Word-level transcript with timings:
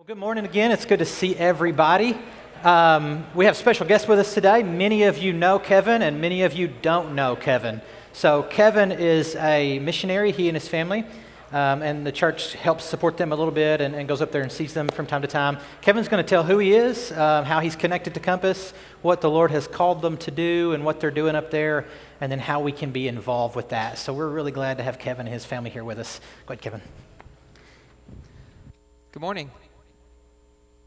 Well, 0.00 0.06
good 0.06 0.16
morning 0.16 0.46
again. 0.46 0.70
It's 0.70 0.86
good 0.86 1.00
to 1.00 1.04
see 1.04 1.36
everybody. 1.36 2.16
Um, 2.64 3.26
we 3.34 3.44
have 3.44 3.54
special 3.54 3.86
guests 3.86 4.08
with 4.08 4.18
us 4.18 4.32
today. 4.32 4.62
Many 4.62 5.02
of 5.02 5.18
you 5.18 5.34
know 5.34 5.58
Kevin, 5.58 6.00
and 6.00 6.22
many 6.22 6.42
of 6.42 6.54
you 6.54 6.68
don't 6.68 7.14
know 7.14 7.36
Kevin. 7.36 7.82
So, 8.14 8.44
Kevin 8.44 8.92
is 8.92 9.36
a 9.36 9.78
missionary, 9.80 10.32
he 10.32 10.48
and 10.48 10.56
his 10.56 10.66
family, 10.66 11.04
um, 11.52 11.82
and 11.82 12.06
the 12.06 12.12
church 12.12 12.54
helps 12.54 12.86
support 12.86 13.18
them 13.18 13.30
a 13.30 13.36
little 13.36 13.52
bit 13.52 13.82
and, 13.82 13.94
and, 13.94 14.08
goes 14.08 14.22
up 14.22 14.32
there 14.32 14.40
and 14.40 14.50
sees 14.50 14.72
them 14.72 14.88
from 14.88 15.04
time 15.06 15.20
to 15.20 15.28
time. 15.28 15.58
Kevin's 15.82 16.08
going 16.08 16.24
to 16.24 16.26
tell 16.26 16.44
who 16.44 16.56
he 16.56 16.72
is, 16.72 17.12
uh, 17.12 17.44
how 17.44 17.60
he's 17.60 17.76
connected 17.76 18.14
to 18.14 18.20
Compass, 18.20 18.72
what 19.02 19.20
the 19.20 19.28
Lord 19.28 19.50
has 19.50 19.66
called 19.66 20.00
them 20.00 20.16
to 20.16 20.30
do, 20.30 20.72
and 20.72 20.82
what 20.82 20.98
they're 21.00 21.10
doing 21.10 21.36
up 21.36 21.50
there, 21.50 21.86
and 22.22 22.32
then 22.32 22.38
how 22.38 22.60
we 22.60 22.72
can 22.72 22.90
be 22.90 23.06
involved 23.06 23.54
with 23.54 23.68
that. 23.68 23.98
So, 23.98 24.14
we're 24.14 24.30
really 24.30 24.52
glad 24.52 24.78
to 24.78 24.82
have 24.82 24.98
Kevin 24.98 25.26
and 25.26 25.34
his 25.34 25.44
family 25.44 25.68
here 25.68 25.84
with 25.84 25.98
us. 25.98 26.22
Go 26.46 26.54
ahead, 26.54 26.62
Kevin. 26.62 26.80
Good 29.12 29.20
morning. 29.20 29.50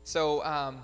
So, 0.05 0.43
um, 0.43 0.81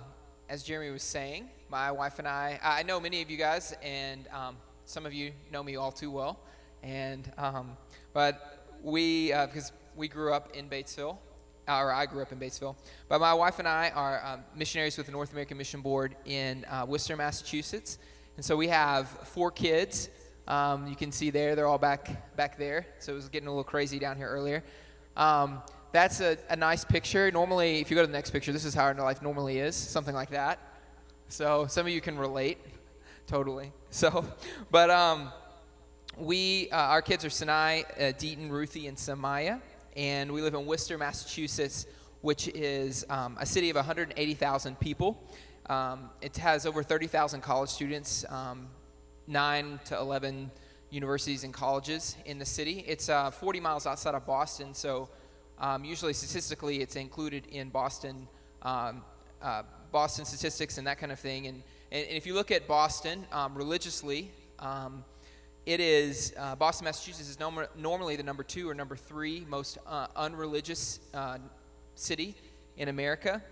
as 0.47 0.63
Jeremy 0.63 0.91
was 0.91 1.03
saying, 1.03 1.49
my 1.69 1.91
wife 1.91 2.19
and 2.19 2.27
I, 2.27 2.57
I 2.63 2.83
know 2.83 3.01
many 3.01 3.21
of 3.21 3.29
you 3.29 3.35
guys, 3.35 3.75
and 3.83 4.25
um, 4.29 4.55
some 4.85 5.05
of 5.05 5.13
you 5.13 5.33
know 5.51 5.61
me 5.61 5.75
all 5.75 5.91
too 5.91 6.09
well. 6.09 6.39
And, 6.83 7.29
um, 7.37 7.75
but 8.13 8.65
we, 8.81 9.33
uh, 9.33 9.47
because 9.47 9.73
we 9.97 10.07
grew 10.07 10.31
up 10.31 10.55
in 10.55 10.69
Batesville, 10.69 11.17
or 11.67 11.91
I 11.91 12.05
grew 12.05 12.21
up 12.21 12.31
in 12.31 12.39
Batesville, 12.39 12.77
but 13.09 13.19
my 13.19 13.33
wife 13.33 13.59
and 13.59 13.67
I 13.67 13.89
are 13.89 14.25
um, 14.25 14.39
missionaries 14.55 14.95
with 14.95 15.07
the 15.07 15.11
North 15.11 15.33
American 15.33 15.57
Mission 15.57 15.81
Board 15.81 16.15
in 16.23 16.63
uh, 16.69 16.85
Worcester, 16.87 17.17
Massachusetts. 17.17 17.97
And 18.37 18.45
so 18.45 18.55
we 18.55 18.69
have 18.69 19.09
four 19.09 19.51
kids. 19.51 20.09
Um, 20.47 20.87
you 20.87 20.95
can 20.95 21.11
see 21.11 21.29
there, 21.29 21.57
they're 21.57 21.67
all 21.67 21.77
back, 21.77 22.37
back 22.37 22.57
there. 22.57 22.87
So 22.99 23.11
it 23.11 23.15
was 23.15 23.27
getting 23.27 23.47
a 23.47 23.51
little 23.51 23.65
crazy 23.65 23.99
down 23.99 24.15
here 24.15 24.29
earlier. 24.29 24.63
That's 25.91 26.21
a, 26.21 26.37
a 26.49 26.55
nice 26.55 26.85
picture. 26.85 27.31
Normally, 27.31 27.79
if 27.79 27.89
you 27.89 27.95
go 27.95 28.01
to 28.01 28.07
the 28.07 28.13
next 28.13 28.29
picture, 28.29 28.51
this 28.51 28.63
is 28.63 28.75
how 28.75 28.83
our 28.83 28.93
life 28.93 29.23
normally 29.23 29.57
is, 29.57 29.75
something 29.75 30.13
like 30.13 30.29
that. 30.29 30.59
So 31.29 31.65
some 31.65 31.87
of 31.87 31.91
you 31.91 31.99
can 31.99 32.15
relate, 32.15 32.59
totally. 33.25 33.71
So, 33.89 34.23
but 34.71 34.91
um, 34.91 35.31
we, 36.15 36.69
uh, 36.71 36.77
our 36.77 37.01
kids 37.01 37.25
are 37.25 37.31
Sinai, 37.31 37.81
uh, 37.81 38.01
Deaton, 38.19 38.51
Ruthie, 38.51 38.85
and 38.85 38.95
Samaya, 38.95 39.61
and 39.97 40.31
we 40.31 40.43
live 40.43 40.53
in 40.53 40.67
Worcester, 40.67 40.95
Massachusetts, 40.95 41.87
which 42.21 42.49
is 42.49 43.03
um, 43.09 43.35
a 43.39 43.45
city 43.45 43.71
of 43.71 43.75
180,000 43.75 44.79
people. 44.79 45.23
Um, 45.71 46.11
it 46.21 46.37
has 46.37 46.67
over 46.67 46.83
30,000 46.83 47.41
college 47.41 47.69
students, 47.71 48.25
um, 48.29 48.67
9 49.25 49.79
to 49.85 49.97
11 49.97 50.51
universities 50.91 51.43
and 51.43 51.53
colleges 51.53 52.15
in 52.25 52.37
the 52.37 52.45
city. 52.45 52.83
It's 52.87 53.09
uh, 53.09 53.31
40 53.31 53.59
miles 53.59 53.87
outside 53.87 54.13
of 54.13 54.27
Boston, 54.27 54.75
so 54.75 55.09
um, 55.59 55.83
usually, 55.83 56.13
statistically, 56.13 56.81
it's 56.81 56.95
included 56.95 57.45
in 57.47 57.69
Boston, 57.69 58.27
um, 58.61 59.01
uh, 59.41 59.63
Boston 59.91 60.23
statistics 60.23 60.77
and 60.77 60.87
that 60.87 60.99
kind 60.99 61.11
of 61.11 61.19
thing. 61.19 61.47
And, 61.47 61.61
and, 61.91 62.05
if 62.09 62.25
you 62.25 62.33
look 62.33 62.49
at 62.51 62.67
Boston 62.67 63.25
um, 63.31 63.55
religiously, 63.55 64.31
um, 64.59 65.03
it 65.65 65.81
is 65.81 66.33
uh, 66.37 66.55
Boston, 66.55 66.85
Massachusetts 66.85 67.29
is 67.29 67.39
nom- 67.39 67.67
normally 67.77 68.15
the 68.15 68.23
number 68.23 68.43
two 68.43 68.69
or 68.69 68.73
number 68.73 68.95
three 68.95 69.45
most 69.49 69.77
uh, 69.85 70.07
unreligious 70.15 71.01
uh, 71.13 71.37
city 71.95 72.35
in 72.77 72.87
America. 72.87 73.43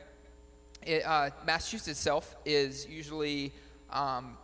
It, 0.86 1.06
uh, 1.06 1.32
Massachusetts 1.46 1.90
itself 1.90 2.38
is 2.46 2.88
usually 2.88 3.52
um, 3.92 4.38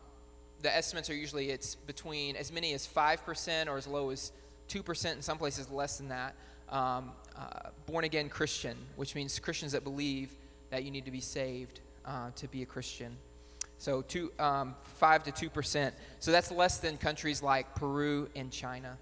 the 0.61 0.75
estimates 0.75 1.09
are 1.09 1.16
usually 1.16 1.50
it's 1.50 1.75
between 1.75 2.36
as 2.36 2.52
many 2.52 2.73
as 2.73 2.86
five 2.86 3.25
percent 3.25 3.69
or 3.69 3.78
as 3.78 3.88
low 3.88 4.09
as 4.09 4.34
two 4.67 4.84
percent 4.84 5.16
in 5.16 5.22
some 5.22 5.38
places 5.38 5.69
less 5.69 5.97
than 5.97 6.09
that 6.09 6.36
um, 6.69 7.11
uh, 7.38 7.69
born 7.86 8.06
again 8.06 8.30
Christian, 8.30 8.78
which 8.95 9.16
means 9.16 9.39
Christians 9.39 9.72
that 9.72 9.83
believe 9.83 10.31
that 10.69 10.83
you 10.83 10.92
need 10.92 11.06
to 11.06 11.11
be 11.11 11.22
saved 11.22 11.81
uh, 12.06 12.30
to 12.36 12.47
be 12.47 12.64
a 12.64 12.66
Christian. 12.66 13.16
So 13.78 14.02
two, 14.02 14.31
um, 14.39 14.75
five 14.81 15.23
to 15.23 15.31
two 15.31 15.50
percent. 15.50 15.94
So 16.19 16.31
that's 16.31 16.52
less 16.52 16.78
than 16.78 16.97
countries 16.97 17.44
like 17.44 17.75
Peru 17.75 18.29
and 18.35 18.51
China. 18.51 18.97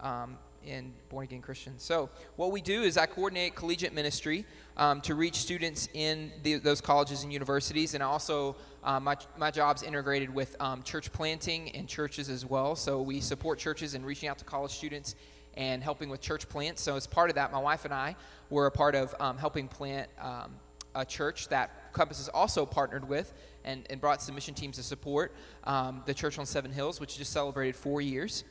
Um, 0.00 0.38
in 0.66 0.92
born 1.08 1.24
again 1.24 1.40
Christians. 1.40 1.82
So, 1.82 2.08
what 2.36 2.52
we 2.52 2.60
do 2.60 2.82
is 2.82 2.96
I 2.96 3.06
coordinate 3.06 3.54
collegiate 3.54 3.94
ministry 3.94 4.44
um, 4.76 5.00
to 5.02 5.14
reach 5.14 5.36
students 5.36 5.88
in 5.94 6.32
the, 6.42 6.56
those 6.56 6.80
colleges 6.80 7.22
and 7.22 7.32
universities, 7.32 7.94
and 7.94 8.02
also 8.02 8.56
uh, 8.84 9.00
my, 9.00 9.16
my 9.36 9.50
job's 9.50 9.82
integrated 9.82 10.32
with 10.32 10.56
um, 10.60 10.82
church 10.82 11.12
planting 11.12 11.70
and 11.70 11.88
churches 11.88 12.28
as 12.28 12.46
well. 12.46 12.76
So, 12.76 13.02
we 13.02 13.20
support 13.20 13.58
churches 13.58 13.94
in 13.94 14.04
reaching 14.04 14.28
out 14.28 14.38
to 14.38 14.44
college 14.44 14.72
students 14.72 15.14
and 15.54 15.82
helping 15.82 16.08
with 16.08 16.20
church 16.20 16.48
plants. 16.48 16.82
So, 16.82 16.96
as 16.96 17.06
part 17.06 17.30
of 17.30 17.36
that, 17.36 17.52
my 17.52 17.58
wife 17.58 17.84
and 17.84 17.92
I 17.92 18.16
were 18.50 18.66
a 18.66 18.70
part 18.70 18.94
of 18.94 19.14
um, 19.20 19.36
helping 19.38 19.68
plant 19.68 20.08
um, 20.20 20.54
a 20.94 21.04
church 21.04 21.48
that 21.48 21.92
Compass 21.92 22.18
has 22.18 22.28
also 22.28 22.66
partnered 22.66 23.08
with 23.08 23.32
and, 23.64 23.86
and 23.90 24.00
brought 24.00 24.22
some 24.22 24.34
mission 24.34 24.54
teams 24.54 24.76
to 24.76 24.82
support 24.82 25.34
um, 25.64 26.02
the 26.06 26.14
church 26.14 26.38
on 26.38 26.46
Seven 26.46 26.72
Hills, 26.72 27.00
which 27.00 27.16
just 27.16 27.32
celebrated 27.32 27.76
four 27.76 28.00
years. 28.00 28.44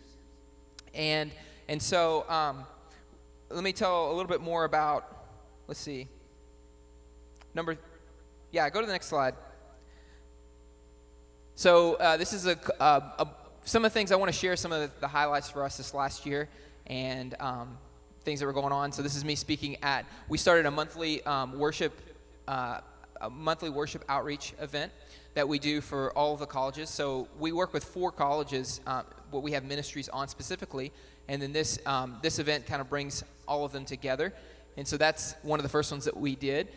And, 0.94 1.32
and 1.68 1.82
so, 1.82 2.30
um, 2.30 2.66
let 3.50 3.64
me 3.64 3.74
tell 3.74 4.10
a 4.10 4.14
little 4.14 4.30
bit 4.30 4.42
more 4.42 4.64
about, 4.64 5.26
let's 5.68 5.80
see, 5.80 6.08
number, 7.54 7.78
yeah, 8.52 8.70
go 8.70 8.80
to 8.80 8.86
the 8.86 8.94
next 8.94 9.08
slide. 9.08 9.36
So, 11.56 11.96
uh, 11.96 12.18
this 12.18 12.34
is 12.34 12.48
a, 12.48 12.58
uh, 12.82 13.12
a, 13.20 13.28
some 13.64 13.86
of 13.86 13.92
the 13.92 13.94
things 13.94 14.12
I 14.12 14.16
want 14.16 14.32
to 14.32 14.38
share, 14.38 14.56
some 14.56 14.72
of 14.72 14.82
the, 14.82 15.00
the 15.02 15.08
highlights 15.08 15.50
for 15.50 15.64
us 15.64 15.78
this 15.78 15.94
last 15.94 16.26
year 16.26 16.50
and 16.92 17.36
um, 17.40 17.78
things 18.24 18.42
that 18.42 18.46
were 18.46 18.54
going 18.54 18.74
on. 18.74 18.92
So 18.92 19.02
this 19.02 19.16
is 19.16 19.26
me 19.26 19.34
speaking 19.34 19.78
at. 19.82 20.06
We 20.28 20.38
started 20.38 20.66
a 20.68 20.72
monthly 20.72 21.24
um, 21.24 21.58
worship, 21.58 22.00
uh, 22.48 22.82
a 23.22 23.30
monthly 23.30 23.70
worship 23.70 24.04
outreach 24.10 24.54
event 24.60 24.92
that 25.34 25.48
we 25.48 25.58
do 25.58 25.80
for 25.80 26.12
all 26.12 26.34
of 26.34 26.42
the 26.42 26.46
colleges. 26.46 26.90
So 26.90 27.30
we 27.40 27.54
work 27.54 27.74
with 27.74 27.86
four 27.86 28.12
colleges, 28.12 28.82
uh, 28.86 29.04
what 29.32 29.42
we 29.42 29.54
have 29.54 29.64
ministries 29.64 30.10
on 30.10 30.28
specifically, 30.28 30.92
and 31.30 31.42
then 31.42 31.54
this 31.54 31.80
um, 31.86 32.18
this 32.22 32.40
event 32.40 32.66
kind 32.66 32.82
of 32.82 32.90
brings 32.90 33.24
all 33.48 33.64
of 33.64 33.72
them 33.72 33.86
together. 33.86 34.34
And 34.76 34.86
so 34.86 34.98
that's 34.98 35.36
one 35.44 35.60
of 35.60 35.64
the 35.64 35.70
first 35.70 35.92
ones 35.92 36.04
that 36.06 36.18
we 36.18 36.36
did. 36.36 36.68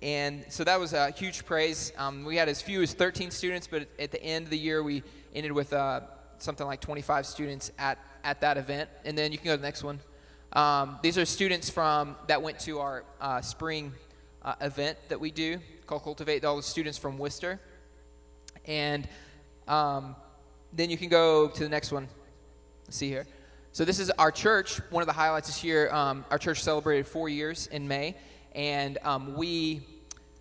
And 0.00 0.46
so 0.48 0.64
that 0.64 0.80
was 0.80 0.94
a 0.94 1.10
huge 1.10 1.44
praise. 1.44 1.92
Um, 1.98 2.24
we 2.24 2.36
had 2.36 2.48
as 2.48 2.62
few 2.62 2.80
as 2.80 2.94
13 2.94 3.30
students, 3.30 3.66
but 3.66 3.86
at 3.98 4.10
the 4.10 4.22
end 4.22 4.46
of 4.46 4.50
the 4.50 4.58
year, 4.58 4.82
we 4.82 5.02
ended 5.34 5.52
with 5.52 5.74
uh, 5.74 6.00
something 6.42 6.66
like 6.66 6.80
25 6.80 7.26
students 7.26 7.70
at 7.78 7.98
at 8.24 8.40
that 8.40 8.56
event. 8.56 8.88
And 9.04 9.16
then 9.16 9.32
you 9.32 9.38
can 9.38 9.46
go 9.46 9.52
to 9.52 9.56
the 9.56 9.66
next 9.66 9.84
one. 9.84 10.00
Um, 10.52 10.98
these 11.02 11.16
are 11.16 11.24
students 11.24 11.70
from 11.70 12.16
that 12.26 12.42
went 12.42 12.58
to 12.60 12.80
our 12.80 13.04
uh, 13.20 13.40
spring 13.40 13.92
uh, 14.42 14.54
event 14.60 14.98
that 15.08 15.20
we 15.20 15.30
do 15.30 15.58
called 15.86 16.02
Cultivate. 16.02 16.44
All 16.44 16.56
the 16.56 16.62
students 16.62 16.98
from 16.98 17.18
Worcester. 17.18 17.60
And 18.64 19.08
um, 19.68 20.16
then 20.72 20.90
you 20.90 20.96
can 20.96 21.08
go 21.08 21.48
to 21.48 21.62
the 21.62 21.68
next 21.68 21.92
one. 21.92 22.08
Let's 22.86 22.96
see 22.96 23.08
here. 23.08 23.26
So 23.72 23.84
this 23.84 24.00
is 24.00 24.10
our 24.10 24.32
church. 24.32 24.80
One 24.90 25.02
of 25.02 25.06
the 25.06 25.12
highlights 25.12 25.46
this 25.46 25.62
year, 25.62 25.92
um, 25.92 26.24
our 26.30 26.38
church 26.38 26.62
celebrated 26.62 27.06
four 27.06 27.28
years 27.28 27.68
in 27.68 27.86
May, 27.86 28.16
and 28.52 28.98
um, 29.04 29.36
we, 29.36 29.82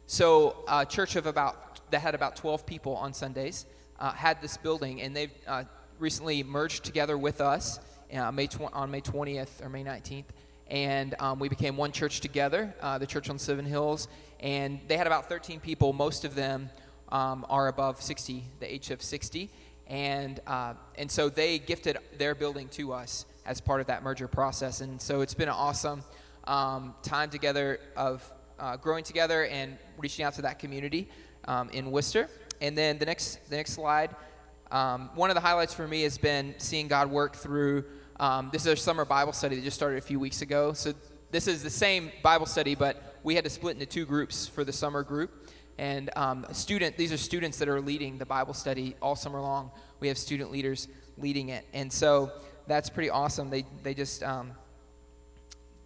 so 0.07 0.63
a 0.67 0.83
church 0.83 1.15
of 1.15 1.27
about 1.27 1.91
that 1.91 1.99
had 1.99 2.15
about 2.15 2.35
12 2.35 2.65
people 2.65 2.95
on 2.95 3.13
Sundays, 3.13 3.67
uh, 3.99 4.11
had 4.11 4.41
this 4.41 4.57
building, 4.57 5.01
and 5.01 5.15
they've 5.15 5.31
uh, 5.47 5.63
recently 5.99 6.43
merged 6.43 6.83
together 6.85 7.17
with 7.17 7.41
us 7.41 7.79
uh, 8.13 8.31
May 8.31 8.47
tw- 8.47 8.73
on 8.73 8.89
May 8.89 9.01
20th 9.01 9.63
or 9.63 9.69
May 9.69 9.83
19th. 9.83 10.25
And 10.67 11.15
um, 11.19 11.39
we 11.39 11.49
became 11.49 11.77
one 11.77 11.91
church 11.91 12.21
together, 12.21 12.73
uh, 12.81 12.97
the 12.97 13.07
church 13.07 13.29
on 13.29 13.39
Seven 13.39 13.65
Hills. 13.65 14.07
And 14.39 14.79
they 14.87 14.97
had 14.97 15.07
about 15.07 15.27
13 15.27 15.59
people. 15.59 15.93
Most 15.93 16.25
of 16.25 16.35
them 16.35 16.69
um, 17.09 17.45
are 17.49 17.67
above 17.67 18.01
60, 18.01 18.43
the 18.59 18.71
age 18.71 18.91
of 18.91 19.01
60. 19.01 19.49
And, 19.87 20.39
uh, 20.45 20.75
and 20.95 21.09
so 21.09 21.29
they 21.29 21.59
gifted 21.59 21.97
their 22.17 22.35
building 22.35 22.67
to 22.69 22.93
us 22.93 23.25
as 23.45 23.59
part 23.59 23.81
of 23.81 23.87
that 23.87 24.03
merger 24.03 24.27
process. 24.27 24.81
And 24.81 25.01
so 25.01 25.21
it's 25.21 25.33
been 25.33 25.49
an 25.49 25.55
awesome 25.55 26.03
um, 26.45 26.93
time 27.01 27.29
together 27.29 27.79
of 27.97 28.23
uh, 28.59 28.77
growing 28.77 29.03
together 29.03 29.45
and 29.45 29.77
reaching 29.97 30.23
out 30.23 30.33
to 30.35 30.43
that 30.43 30.59
community 30.59 31.09
um, 31.45 31.69
in 31.71 31.89
Worcester. 31.89 32.29
And 32.61 32.77
then 32.77 32.99
the 32.99 33.05
next, 33.05 33.49
the 33.49 33.55
next 33.55 33.73
slide 33.73 34.15
um, 34.71 35.09
one 35.15 35.29
of 35.29 35.35
the 35.35 35.41
highlights 35.41 35.73
for 35.73 35.87
me 35.87 36.03
has 36.03 36.17
been 36.17 36.53
seeing 36.57 36.87
God 36.87 37.09
work 37.09 37.35
through. 37.35 37.85
Um, 38.19 38.49
this 38.51 38.63
is 38.63 38.67
our 38.67 38.75
summer 38.75 39.05
Bible 39.05 39.33
study 39.33 39.55
that 39.55 39.63
just 39.63 39.75
started 39.75 39.97
a 39.97 40.01
few 40.01 40.19
weeks 40.19 40.41
ago. 40.41 40.73
So 40.73 40.93
this 41.31 41.47
is 41.47 41.63
the 41.63 41.69
same 41.69 42.11
Bible 42.21 42.45
study, 42.45 42.75
but 42.75 43.17
we 43.23 43.35
had 43.35 43.43
to 43.43 43.49
split 43.49 43.75
into 43.75 43.85
two 43.85 44.05
groups 44.05 44.47
for 44.47 44.63
the 44.63 44.73
summer 44.73 45.03
group. 45.03 45.49
And 45.77 46.09
um, 46.15 46.45
student, 46.51 46.97
these 46.97 47.13
are 47.13 47.17
students 47.17 47.57
that 47.59 47.69
are 47.69 47.79
leading 47.79 48.17
the 48.17 48.25
Bible 48.25 48.53
study 48.53 48.95
all 49.01 49.15
summer 49.15 49.39
long. 49.39 49.71
We 50.01 50.09
have 50.09 50.17
student 50.17 50.51
leaders 50.51 50.87
leading 51.17 51.49
it, 51.49 51.65
and 51.73 51.91
so 51.91 52.31
that's 52.67 52.89
pretty 52.89 53.09
awesome. 53.09 53.49
They 53.49 53.65
they 53.81 53.93
just 53.93 54.21
um, 54.21 54.51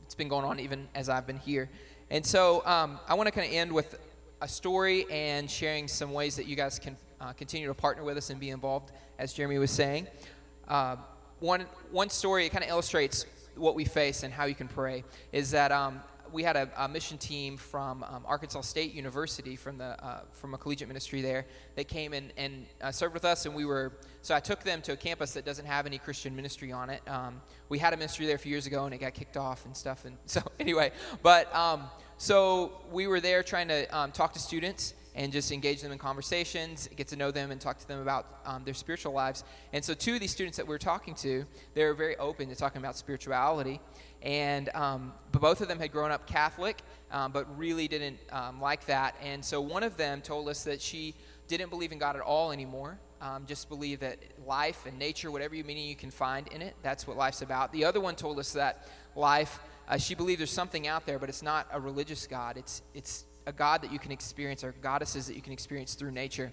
it's 0.03 0.15
been 0.15 0.29
going 0.29 0.45
on 0.45 0.59
even 0.59 0.87
as 0.95 1.09
I've 1.09 1.27
been 1.27 1.37
here. 1.37 1.69
And 2.09 2.25
so 2.25 2.65
um, 2.65 2.99
I 3.07 3.13
want 3.13 3.27
to 3.27 3.31
kind 3.31 3.47
of 3.47 3.53
end 3.53 3.71
with 3.71 3.99
a 4.41 4.47
story 4.47 5.05
and 5.11 5.49
sharing 5.49 5.87
some 5.87 6.11
ways 6.11 6.35
that 6.35 6.47
you 6.47 6.55
guys 6.55 6.79
can 6.79 6.97
uh, 7.23 7.33
continue 7.33 7.67
to 7.67 7.73
partner 7.73 8.03
with 8.03 8.17
us 8.17 8.29
and 8.29 8.39
be 8.39 8.49
involved, 8.49 8.91
as 9.17 9.33
Jeremy 9.33 9.57
was 9.57 9.71
saying. 9.71 10.07
Uh, 10.67 10.97
one, 11.39 11.65
one 11.91 12.09
story, 12.09 12.45
it 12.45 12.49
kind 12.49 12.63
of 12.63 12.69
illustrates 12.69 13.25
what 13.55 13.75
we 13.75 13.85
face 13.85 14.23
and 14.23 14.33
how 14.33 14.45
you 14.45 14.55
can 14.55 14.67
pray, 14.67 15.03
is 15.31 15.51
that 15.51 15.71
um, 15.71 16.01
we 16.31 16.43
had 16.43 16.55
a, 16.55 16.69
a, 16.77 16.87
mission 16.87 17.17
team 17.17 17.57
from 17.57 18.03
um, 18.03 18.25
Arkansas 18.25 18.61
State 18.61 18.93
University 18.93 19.55
from 19.55 19.77
the 19.77 20.03
uh, 20.03 20.21
from 20.31 20.53
a 20.53 20.57
collegiate 20.57 20.87
ministry 20.87 21.21
there 21.21 21.45
that 21.75 21.87
came 21.87 22.13
in 22.13 22.31
and 22.37 22.65
uh, 22.81 22.91
served 22.91 23.13
with 23.13 23.23
us, 23.23 23.45
and 23.45 23.53
we 23.53 23.65
were 23.65 23.93
so 24.21 24.33
I 24.33 24.39
took 24.39 24.63
them 24.63 24.81
to 24.81 24.93
a 24.93 24.97
campus 24.97 25.33
that 25.33 25.45
doesn't 25.45 25.65
have 25.65 25.85
any 25.85 25.99
Christian 25.99 26.35
ministry 26.35 26.71
on 26.71 26.89
it. 26.89 27.01
Um, 27.07 27.41
we 27.69 27.77
had 27.77 27.93
a 27.93 27.97
ministry 27.97 28.25
there 28.25 28.35
a 28.35 28.39
few 28.39 28.51
years 28.51 28.65
ago, 28.65 28.85
and 28.85 28.93
it 28.93 28.97
got 28.97 29.13
kicked 29.13 29.37
off 29.37 29.65
and 29.65 29.77
stuff. 29.77 30.05
And 30.05 30.17
so 30.25 30.41
anyway, 30.59 30.91
but 31.21 31.53
um, 31.55 31.83
so 32.17 32.81
we 32.91 33.05
were 33.05 33.19
there 33.19 33.43
trying 33.43 33.67
to 33.67 33.85
um, 33.95 34.11
talk 34.11 34.33
to 34.33 34.39
students 34.39 34.95
and 35.15 35.31
just 35.31 35.51
engage 35.51 35.81
them 35.81 35.91
in 35.91 35.97
conversations, 35.97 36.89
get 36.95 37.07
to 37.09 37.15
know 37.15 37.31
them, 37.31 37.51
and 37.51 37.61
talk 37.61 37.77
to 37.79 37.87
them 37.87 38.01
about 38.01 38.39
um, 38.45 38.63
their 38.63 38.73
spiritual 38.73 39.13
lives. 39.13 39.43
And 39.71 39.83
so, 39.83 39.93
two 39.93 40.15
of 40.15 40.19
these 40.19 40.31
students 40.31 40.57
that 40.57 40.65
we 40.65 40.71
were 40.71 40.79
talking 40.79 41.13
to, 41.15 41.45
they 41.73 41.83
were 41.85 41.93
very 41.93 42.17
open 42.17 42.49
to 42.49 42.55
talking 42.55 42.79
about 42.79 42.97
spirituality. 42.97 43.79
And 44.21 44.69
um, 44.73 45.13
but 45.31 45.41
both 45.41 45.61
of 45.61 45.67
them 45.67 45.79
had 45.79 45.91
grown 45.91 46.11
up 46.11 46.25
Catholic, 46.25 46.81
um, 47.11 47.31
but 47.31 47.57
really 47.57 47.87
didn't 47.87 48.17
um, 48.31 48.59
like 48.61 48.85
that. 48.85 49.15
And 49.21 49.43
so, 49.43 49.61
one 49.61 49.83
of 49.83 49.97
them 49.97 50.21
told 50.21 50.49
us 50.49 50.63
that 50.63 50.81
she 50.81 51.13
didn't 51.47 51.69
believe 51.69 51.91
in 51.91 51.99
God 51.99 52.15
at 52.15 52.21
all 52.21 52.51
anymore. 52.51 52.97
Um, 53.21 53.45
just 53.45 53.69
believe 53.69 54.01
that 54.01 54.17
life 54.45 54.85
and 54.85 54.99
nature, 54.99 55.31
whatever 55.31 55.55
meaning 55.55 55.87
you 55.87 55.95
can 55.95 56.11
find 56.11 56.47
in 56.49 56.61
it, 56.61 56.75
that's 56.81 57.07
what 57.07 57.15
life's 57.15 57.41
about. 57.41 57.71
The 57.71 57.85
other 57.85 58.01
one 58.01 58.15
told 58.15 58.37
us 58.37 58.51
that 58.53 58.89
life, 59.15 59.59
uh, 59.87 59.97
she 59.97 60.13
believed 60.13 60.41
there's 60.41 60.51
something 60.51 60.87
out 60.87 61.05
there, 61.05 61.19
but 61.19 61.29
it's 61.29 61.41
not 61.41 61.67
a 61.71 61.79
religious 61.79 62.27
God. 62.27 62.57
It's 62.57 62.81
it's 62.93 63.25
a 63.45 63.51
God 63.51 63.81
that 63.81 63.91
you 63.91 63.99
can 63.99 64.11
experience 64.11 64.63
or 64.63 64.73
goddesses 64.81 65.27
that 65.27 65.35
you 65.35 65.41
can 65.41 65.53
experience 65.53 65.93
through 65.93 66.11
nature. 66.11 66.51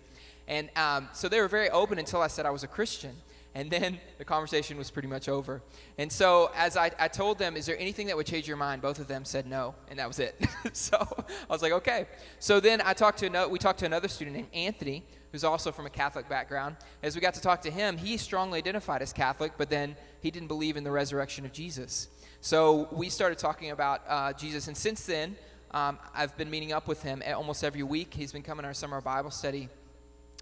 And 0.48 0.68
um, 0.76 1.08
so 1.12 1.28
they 1.28 1.40
were 1.40 1.48
very 1.48 1.70
open 1.70 1.98
until 1.98 2.20
I 2.20 2.26
said 2.26 2.46
I 2.46 2.50
was 2.50 2.64
a 2.64 2.68
Christian. 2.68 3.16
And 3.54 3.70
then 3.70 3.98
the 4.18 4.24
conversation 4.24 4.76
was 4.76 4.90
pretty 4.90 5.08
much 5.08 5.28
over. 5.28 5.62
And 5.98 6.10
so 6.10 6.50
as 6.56 6.76
I, 6.76 6.90
I 6.98 7.08
told 7.08 7.38
them, 7.38 7.56
is 7.56 7.66
there 7.66 7.78
anything 7.78 8.06
that 8.08 8.16
would 8.16 8.26
change 8.26 8.46
your 8.46 8.56
mind? 8.56 8.82
Both 8.82 8.98
of 8.98 9.08
them 9.08 9.24
said 9.24 9.46
no, 9.46 9.74
and 9.88 9.98
that 9.98 10.08
was 10.08 10.18
it. 10.18 10.34
so 10.72 10.96
I 10.98 11.52
was 11.52 11.62
like, 11.62 11.72
okay. 11.72 12.06
So 12.38 12.60
then 12.60 12.80
I 12.84 12.92
talked 12.92 13.18
to 13.20 13.26
another, 13.26 13.48
we 13.48 13.58
talked 13.58 13.80
to 13.80 13.86
another 13.86 14.08
student 14.08 14.36
named 14.36 14.48
Anthony, 14.52 15.04
who's 15.32 15.44
also 15.44 15.70
from 15.70 15.86
a 15.86 15.90
Catholic 15.90 16.28
background. 16.28 16.76
As 17.02 17.14
we 17.14 17.20
got 17.20 17.34
to 17.34 17.40
talk 17.40 17.62
to 17.62 17.70
him, 17.70 17.96
he 17.96 18.16
strongly 18.16 18.58
identified 18.58 19.02
as 19.02 19.12
Catholic, 19.12 19.52
but 19.56 19.70
then 19.70 19.96
he 20.20 20.30
didn't 20.30 20.48
believe 20.48 20.76
in 20.76 20.84
the 20.84 20.90
resurrection 20.90 21.44
of 21.44 21.52
Jesus. 21.52 22.08
So 22.40 22.88
we 22.90 23.08
started 23.08 23.38
talking 23.38 23.70
about 23.70 24.02
uh, 24.08 24.32
Jesus, 24.32 24.66
and 24.66 24.76
since 24.76 25.04
then, 25.06 25.36
um, 25.72 25.98
I've 26.14 26.36
been 26.36 26.50
meeting 26.50 26.72
up 26.72 26.88
with 26.88 27.02
him 27.02 27.22
almost 27.34 27.62
every 27.62 27.82
week. 27.82 28.12
He's 28.12 28.32
been 28.32 28.42
coming 28.42 28.62
to 28.62 28.68
our 28.68 28.74
summer 28.74 29.00
Bible 29.00 29.30
study. 29.30 29.68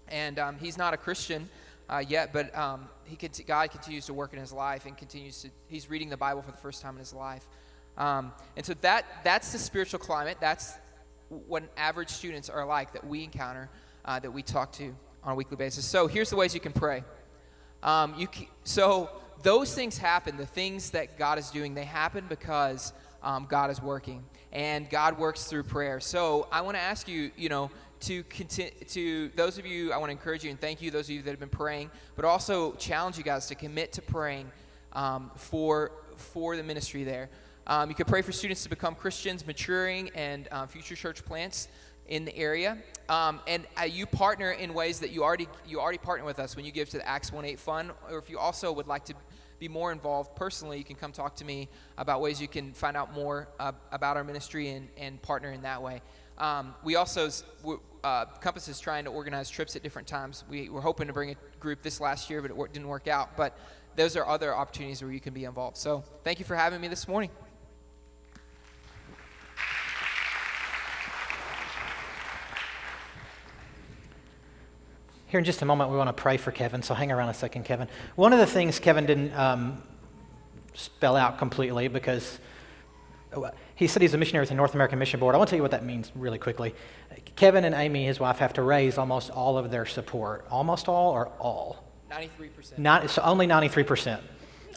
And 0.07 0.39
um, 0.39 0.57
he's 0.57 0.77
not 0.77 0.93
a 0.93 0.97
Christian 0.97 1.47
uh, 1.87 2.03
yet, 2.07 2.33
but 2.33 2.55
um, 2.57 2.89
he 3.05 3.15
God 3.43 3.69
continues 3.69 4.05
to 4.07 4.13
work 4.13 4.33
in 4.33 4.39
his 4.39 4.51
life 4.51 4.85
and 4.85 4.97
continues 4.97 5.41
to, 5.43 5.49
he's 5.67 5.89
reading 5.89 6.09
the 6.09 6.17
Bible 6.17 6.41
for 6.41 6.51
the 6.51 6.57
first 6.57 6.81
time 6.81 6.93
in 6.95 6.99
his 6.99 7.13
life. 7.13 7.45
Um, 7.97 8.31
and 8.57 8.65
so 8.65 8.73
that, 8.81 9.05
that's 9.23 9.51
the 9.51 9.59
spiritual 9.59 9.99
climate. 9.99 10.37
That's 10.39 10.73
what 11.29 11.63
average 11.77 12.09
students 12.09 12.49
are 12.49 12.65
like 12.65 12.93
that 12.93 13.05
we 13.05 13.23
encounter, 13.23 13.69
uh, 14.05 14.19
that 14.19 14.31
we 14.31 14.41
talk 14.41 14.71
to 14.73 14.95
on 15.23 15.33
a 15.33 15.35
weekly 15.35 15.57
basis. 15.57 15.85
So 15.85 16.07
here's 16.07 16.29
the 16.29 16.35
ways 16.35 16.55
you 16.55 16.59
can 16.59 16.71
pray. 16.71 17.03
Um, 17.83 18.15
you 18.17 18.27
can, 18.27 18.47
so 18.63 19.09
those 19.43 19.75
things 19.75 19.97
happen, 19.97 20.37
the 20.37 20.45
things 20.45 20.91
that 20.91 21.19
God 21.19 21.37
is 21.37 21.49
doing, 21.51 21.75
they 21.75 21.85
happen 21.85 22.25
because 22.27 22.93
um, 23.23 23.47
God 23.49 23.69
is 23.71 23.81
working 23.81 24.23
and 24.51 24.89
God 24.89 25.17
works 25.17 25.45
through 25.45 25.63
prayer. 25.63 25.99
So 25.99 26.47
I 26.51 26.61
want 26.61 26.75
to 26.75 26.81
ask 26.81 27.07
you, 27.07 27.31
you 27.37 27.49
know, 27.49 27.69
to 28.01 28.23
continue 28.23 28.71
to 28.89 29.29
those 29.35 29.57
of 29.57 29.65
you, 29.65 29.91
I 29.91 29.97
want 29.97 30.09
to 30.09 30.11
encourage 30.11 30.43
you 30.43 30.49
and 30.49 30.59
thank 30.59 30.81
you, 30.81 30.89
those 30.89 31.05
of 31.05 31.15
you 31.15 31.21
that 31.21 31.29
have 31.29 31.39
been 31.39 31.49
praying, 31.49 31.91
but 32.15 32.25
also 32.25 32.73
challenge 32.73 33.17
you 33.17 33.23
guys 33.23 33.47
to 33.47 33.55
commit 33.55 33.91
to 33.93 34.01
praying 34.01 34.49
um, 34.93 35.31
for 35.35 35.91
for 36.15 36.55
the 36.55 36.63
ministry 36.63 37.03
there. 37.03 37.29
Um, 37.67 37.89
you 37.89 37.95
could 37.95 38.07
pray 38.07 38.21
for 38.21 38.31
students 38.31 38.63
to 38.63 38.69
become 38.69 38.95
Christians, 38.95 39.45
maturing, 39.45 40.09
and 40.15 40.47
uh, 40.51 40.65
future 40.65 40.95
church 40.95 41.23
plants 41.23 41.67
in 42.07 42.25
the 42.25 42.35
area. 42.35 42.77
Um, 43.07 43.39
and 43.47 43.65
uh, 43.79 43.83
you 43.83 44.05
partner 44.05 44.51
in 44.51 44.73
ways 44.73 44.99
that 44.99 45.11
you 45.11 45.23
already 45.23 45.47
you 45.67 45.79
already 45.79 45.99
partner 45.99 46.25
with 46.25 46.39
us 46.39 46.55
when 46.55 46.65
you 46.65 46.71
give 46.71 46.89
to 46.89 46.97
the 46.97 47.07
Acts 47.07 47.31
1-8 47.31 47.59
Fund, 47.59 47.91
or 48.09 48.17
if 48.17 48.29
you 48.29 48.39
also 48.39 48.71
would 48.71 48.87
like 48.87 49.05
to 49.05 49.13
be 49.59 49.67
more 49.67 49.91
involved 49.91 50.35
personally, 50.35 50.77
you 50.77 50.83
can 50.83 50.95
come 50.95 51.11
talk 51.11 51.35
to 51.35 51.45
me 51.45 51.67
about 51.97 52.21
ways 52.21 52.41
you 52.41 52.47
can 52.47 52.73
find 52.73 52.95
out 52.95 53.13
more 53.13 53.47
uh, 53.59 53.71
about 53.91 54.17
our 54.17 54.23
ministry 54.23 54.69
and, 54.69 54.87
and 54.97 55.21
partner 55.21 55.51
in 55.51 55.61
that 55.61 55.81
way. 55.81 56.01
Um, 56.37 56.73
we 56.83 56.95
also, 56.95 57.29
uh, 58.03 58.25
Compass 58.25 58.67
is 58.69 58.79
trying 58.79 59.03
to 59.03 59.11
organize 59.11 59.49
trips 59.49 59.75
at 59.75 59.83
different 59.83 60.07
times. 60.07 60.45
We 60.49 60.69
were 60.69 60.81
hoping 60.81 61.07
to 61.07 61.13
bring 61.13 61.31
a 61.31 61.35
group 61.59 61.81
this 61.81 61.99
last 61.99 62.29
year, 62.29 62.41
but 62.41 62.51
it 62.51 62.73
didn't 62.73 62.87
work 62.87 63.07
out. 63.07 63.35
But 63.35 63.57
those 63.95 64.15
are 64.15 64.25
other 64.25 64.55
opportunities 64.55 65.01
where 65.01 65.11
you 65.11 65.19
can 65.19 65.33
be 65.33 65.43
involved. 65.43 65.77
So 65.77 66.03
thank 66.23 66.39
you 66.39 66.45
for 66.45 66.55
having 66.55 66.79
me 66.79 66.87
this 66.87 67.07
morning. 67.07 67.31
Here 75.29 75.37
in 75.37 75.45
just 75.45 75.61
a 75.61 75.65
moment, 75.65 75.91
we 75.91 75.97
want 75.97 76.07
to 76.09 76.21
pray 76.21 76.37
for 76.37 76.51
Kevin, 76.51 76.81
so 76.81 76.95
hang 76.95 77.11
around 77.11 77.29
a 77.29 77.35
second, 77.35 77.63
Kevin. 77.63 77.87
One 78.15 78.33
of 78.33 78.39
the 78.39 78.47
things 78.47 78.79
Kevin 78.79 79.05
didn't 79.05 79.31
um, 79.33 79.83
spell 80.73 81.15
out 81.15 81.37
completely 81.37 81.87
because 81.87 82.39
he 83.75 83.85
said 83.85 84.01
he's 84.01 84.15
a 84.15 84.17
missionary 84.17 84.41
with 84.41 84.49
the 84.49 84.55
North 84.55 84.73
American 84.73 84.97
Mission 84.97 85.19
Board. 85.19 85.35
I 85.35 85.37
want 85.37 85.47
to 85.49 85.51
tell 85.51 85.57
you 85.57 85.61
what 85.61 85.71
that 85.71 85.85
means 85.85 86.11
really 86.15 86.39
quickly. 86.39 86.73
Kevin 87.35 87.63
and 87.63 87.75
Amy, 87.75 88.05
his 88.05 88.19
wife, 88.19 88.39
have 88.39 88.53
to 88.53 88.63
raise 88.63 88.97
almost 88.97 89.29
all 89.29 89.55
of 89.55 89.69
their 89.69 89.85
support. 89.85 90.47
Almost 90.49 90.87
all 90.87 91.11
or 91.11 91.27
all? 91.39 91.83
93%. 92.11 92.79
Not, 92.79 93.09
so 93.11 93.21
only 93.21 93.45
93% 93.45 94.19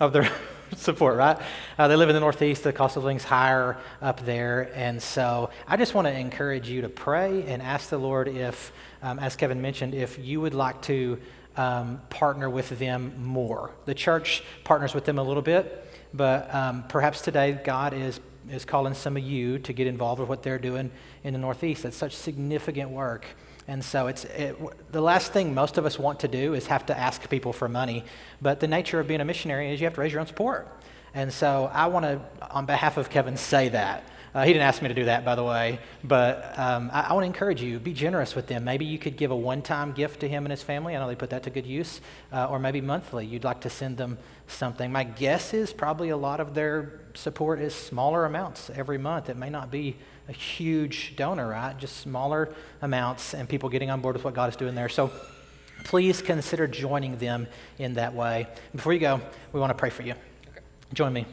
of 0.01 0.13
their 0.13 0.31
support, 0.77 1.17
right? 1.17 1.39
Uh, 1.79 1.89
they 1.89 1.97
live 1.97 2.09
in 2.09 2.15
the 2.15 2.21
Northeast. 2.21 2.63
The 2.63 2.73
cost 2.73 2.97
of 2.97 3.05
living's 3.05 3.25
higher 3.25 3.79
up 4.01 4.25
there. 4.25 4.71
And 4.75 5.03
so 5.03 5.51
I 5.67 5.77
just 5.77 5.95
want 5.95 6.07
to 6.07 6.19
encourage 6.19 6.69
you 6.69 6.83
to 6.83 6.89
pray 6.89 7.45
and 7.47 7.63
ask 7.63 7.89
the 7.91 7.99
Lord 7.99 8.29
if, 8.29 8.73
um, 9.03 9.19
as 9.19 9.37
Kevin 9.37 9.61
mentioned, 9.61 9.95
if 9.95 10.19
you 10.19 10.41
would 10.41 10.55
like 10.55 10.81
to 10.83 11.19
um, 11.57 12.01
partner 12.09 12.49
with 12.49 12.79
them 12.79 13.13
more. 13.23 13.71
The 13.85 13.95
church 13.95 14.43
partners 14.65 14.95
with 14.95 15.05
them 15.05 15.19
a 15.19 15.23
little 15.23 15.43
bit, 15.43 15.87
but 16.15 16.53
um, 16.55 16.85
perhaps 16.89 17.21
today 17.21 17.61
God 17.65 17.93
is 17.93 18.21
is 18.51 18.65
calling 18.65 18.93
some 18.93 19.17
of 19.17 19.23
you 19.23 19.59
to 19.61 19.73
get 19.73 19.87
involved 19.87 20.19
with 20.19 20.29
what 20.29 20.43
they're 20.43 20.59
doing 20.59 20.91
in 21.23 21.33
the 21.33 21.39
Northeast. 21.39 21.85
It's 21.85 21.97
such 21.97 22.17
significant 22.17 22.91
work. 22.91 23.25
And 23.69 23.85
so 23.85 24.09
it's 24.09 24.25
it, 24.25 24.57
the 24.91 25.01
last 25.01 25.33
thing 25.33 25.55
most 25.55 25.79
of 25.79 25.87
us 25.87 25.99
want 25.99 26.21
to 26.21 26.29
do 26.29 26.55
is 26.55 26.67
have 26.67 26.87
to 26.87 26.99
ask 26.99 27.29
people 27.29 27.53
for 27.53 27.69
money. 27.69 28.05
But 28.41 28.61
the 28.61 28.69
nature 28.69 28.99
of 28.99 29.07
being 29.07 29.21
a 29.21 29.25
missionary 29.25 29.73
is 29.73 29.81
you 29.81 29.87
have 29.87 29.95
to 29.95 30.01
raise 30.01 30.13
your 30.13 30.21
own 30.21 30.27
support. 30.27 30.69
And 31.15 31.33
so 31.33 31.71
I 31.73 31.87
want 31.87 32.05
to, 32.05 32.21
on 32.51 32.67
behalf 32.67 32.97
of 32.97 33.11
Kevin, 33.11 33.37
say 33.37 33.69
that. 33.71 34.05
Uh, 34.35 34.45
he 34.45 34.53
didn't 34.55 34.67
ask 34.67 34.81
me 34.81 34.89
to 34.89 34.95
do 34.95 35.05
that, 35.05 35.27
by 35.27 35.35
the 35.35 35.45
way, 35.45 35.79
but 36.03 36.59
um, 36.59 36.91
I, 36.91 37.03
I 37.03 37.13
want 37.13 37.25
to 37.25 37.27
encourage 37.27 37.61
you 37.61 37.79
be 37.79 37.93
generous 37.93 38.35
with 38.35 38.47
them. 38.47 38.65
Maybe 38.65 38.87
you 38.87 38.99
could 38.99 39.19
give 39.19 39.31
a 39.31 39.37
one 39.37 39.61
time 39.61 39.93
gift 39.93 40.21
to 40.21 40.29
him 40.29 40.47
and 40.47 40.51
his 40.51 40.63
family. 40.63 40.97
I 40.97 41.01
know 41.01 41.07
they 41.07 41.15
put 41.15 41.31
that 41.31 41.43
to 41.43 41.51
good 41.51 41.67
use. 41.67 42.01
Uh, 42.33 42.47
or 42.47 42.59
maybe 42.59 42.81
monthly, 42.81 43.27
you'd 43.27 43.45
like 43.45 43.61
to 43.63 43.71
send 43.71 43.99
them 43.99 44.17
something. 44.47 44.91
My 44.91 45.05
guess 45.05 45.53
is 45.53 45.73
probably 45.75 46.09
a 46.09 46.17
lot 46.17 46.41
of 46.41 46.55
their 46.55 47.01
support 47.13 47.61
is 47.61 47.75
smaller 47.75 48.25
amounts 48.25 48.71
every 48.71 48.97
month. 48.97 49.29
It 49.29 49.37
may 49.37 49.51
not 49.51 49.71
be 49.71 49.97
a 50.29 50.33
huge 50.33 51.15
donor, 51.17 51.49
right? 51.49 51.77
Just 51.77 51.99
smaller 51.99 52.55
amounts 52.81 53.35
and 53.35 53.47
people 53.47 53.69
getting 53.69 53.91
on 53.91 54.01
board 54.01 54.15
with 54.15 54.25
what 54.25 54.33
God 54.33 54.49
is 54.49 54.57
doing 54.57 54.75
there. 54.75 54.89
So 54.89 55.11
please 55.85 56.23
consider 56.23 56.67
joining 56.67 57.19
them 57.19 57.49
in 57.79 57.95
that 57.95 58.15
way. 58.15 58.47
Before 58.75 58.95
you 58.95 59.01
go, 59.01 59.21
we 59.53 59.61
want 59.61 59.71
to 59.71 59.79
pray 59.79 59.91
for 59.91 60.03
you. 60.03 60.13
Okay. 60.13 60.61
Join 60.95 61.13
me. 61.13 61.27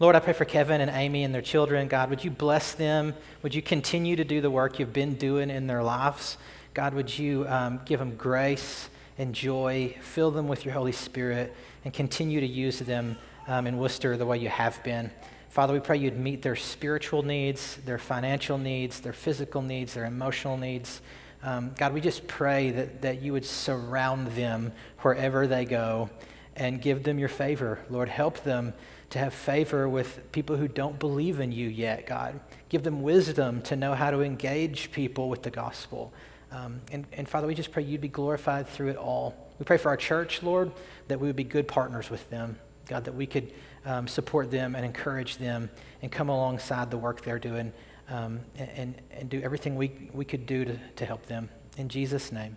Lord, 0.00 0.14
I 0.14 0.20
pray 0.20 0.32
for 0.32 0.44
Kevin 0.44 0.80
and 0.80 0.92
Amy 0.92 1.24
and 1.24 1.34
their 1.34 1.42
children. 1.42 1.88
God, 1.88 2.08
would 2.10 2.22
you 2.22 2.30
bless 2.30 2.72
them? 2.74 3.14
Would 3.42 3.52
you 3.52 3.62
continue 3.62 4.14
to 4.14 4.22
do 4.22 4.40
the 4.40 4.48
work 4.48 4.78
you've 4.78 4.92
been 4.92 5.16
doing 5.16 5.50
in 5.50 5.66
their 5.66 5.82
lives? 5.82 6.38
God, 6.72 6.94
would 6.94 7.18
you 7.18 7.48
um, 7.48 7.80
give 7.84 7.98
them 7.98 8.14
grace 8.14 8.90
and 9.18 9.34
joy, 9.34 9.96
fill 10.00 10.30
them 10.30 10.46
with 10.46 10.64
your 10.64 10.72
Holy 10.72 10.92
Spirit, 10.92 11.52
and 11.84 11.92
continue 11.92 12.38
to 12.38 12.46
use 12.46 12.78
them 12.78 13.16
um, 13.48 13.66
in 13.66 13.76
Worcester 13.76 14.16
the 14.16 14.24
way 14.24 14.38
you 14.38 14.48
have 14.48 14.80
been. 14.84 15.10
Father, 15.48 15.72
we 15.72 15.80
pray 15.80 15.96
you'd 15.96 16.16
meet 16.16 16.42
their 16.42 16.54
spiritual 16.54 17.24
needs, 17.24 17.78
their 17.84 17.98
financial 17.98 18.56
needs, 18.56 19.00
their 19.00 19.12
physical 19.12 19.62
needs, 19.62 19.94
their 19.94 20.04
emotional 20.04 20.56
needs. 20.56 21.00
Um, 21.42 21.72
God, 21.76 21.92
we 21.92 22.00
just 22.00 22.28
pray 22.28 22.70
that, 22.70 23.02
that 23.02 23.20
you 23.20 23.32
would 23.32 23.44
surround 23.44 24.28
them 24.28 24.70
wherever 25.00 25.48
they 25.48 25.64
go 25.64 26.08
and 26.54 26.80
give 26.80 27.02
them 27.02 27.18
your 27.18 27.28
favor. 27.28 27.80
Lord, 27.90 28.08
help 28.08 28.44
them 28.44 28.74
to 29.10 29.18
have 29.18 29.32
favor 29.32 29.88
with 29.88 30.20
people 30.32 30.56
who 30.56 30.68
don't 30.68 30.98
believe 30.98 31.40
in 31.40 31.50
you 31.50 31.68
yet, 31.68 32.06
God. 32.06 32.38
Give 32.68 32.82
them 32.82 33.02
wisdom 33.02 33.62
to 33.62 33.76
know 33.76 33.94
how 33.94 34.10
to 34.10 34.20
engage 34.20 34.92
people 34.92 35.28
with 35.28 35.42
the 35.42 35.50
gospel. 35.50 36.12
Um, 36.50 36.80
and, 36.92 37.06
and 37.12 37.28
Father, 37.28 37.46
we 37.46 37.54
just 37.54 37.72
pray 37.72 37.82
you'd 37.82 38.00
be 38.00 38.08
glorified 38.08 38.68
through 38.68 38.88
it 38.88 38.96
all. 38.96 39.34
We 39.58 39.64
pray 39.64 39.78
for 39.78 39.88
our 39.88 39.96
church, 39.96 40.42
Lord, 40.42 40.72
that 41.08 41.18
we 41.18 41.26
would 41.26 41.36
be 41.36 41.44
good 41.44 41.66
partners 41.66 42.10
with 42.10 42.28
them. 42.30 42.58
God, 42.86 43.04
that 43.04 43.14
we 43.14 43.26
could 43.26 43.52
um, 43.84 44.08
support 44.08 44.50
them 44.50 44.74
and 44.74 44.84
encourage 44.84 45.36
them 45.38 45.70
and 46.02 46.10
come 46.10 46.28
alongside 46.28 46.90
the 46.90 46.96
work 46.96 47.22
they're 47.22 47.38
doing 47.38 47.72
um, 48.08 48.40
and, 48.56 48.94
and 49.10 49.28
do 49.28 49.40
everything 49.42 49.76
we, 49.76 50.10
we 50.12 50.24
could 50.24 50.46
do 50.46 50.64
to, 50.64 50.78
to 50.96 51.04
help 51.04 51.26
them. 51.26 51.48
In 51.76 51.88
Jesus' 51.88 52.32
name. 52.32 52.56